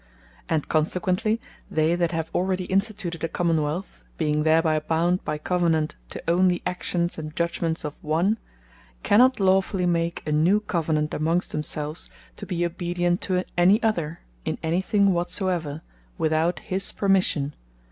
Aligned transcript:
And 0.49 0.67
Consequently 0.67 1.39
they 1.69 1.93
that 1.93 2.09
have 2.11 2.31
already 2.33 2.63
Instituted 2.63 3.23
a 3.23 3.27
Common 3.27 3.61
wealth, 3.61 4.03
being 4.17 4.41
thereby 4.41 4.79
bound 4.79 5.23
by 5.23 5.37
Covenant, 5.37 5.93
to 6.09 6.23
own 6.27 6.47
the 6.47 6.59
Actions, 6.65 7.19
and 7.19 7.35
Judgements 7.35 7.85
of 7.85 8.03
one, 8.03 8.39
cannot 9.03 9.39
lawfully 9.39 9.85
make 9.85 10.23
a 10.27 10.31
new 10.31 10.59
Covenant, 10.59 11.13
amongst 11.13 11.51
themselves, 11.51 12.09
to 12.37 12.47
be 12.47 12.65
obedient 12.65 13.21
to 13.21 13.43
any 13.55 13.77
other, 13.83 14.21
in 14.43 14.57
any 14.63 14.81
thing 14.81 15.13
whatsoever, 15.13 15.83
without 16.17 16.57
his 16.61 16.91
permission. 16.91 17.53